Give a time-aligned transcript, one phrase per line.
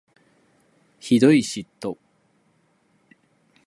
[0.99, 1.95] 醜い嫉妬